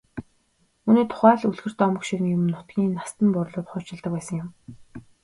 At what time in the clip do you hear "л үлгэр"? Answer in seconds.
1.39-1.73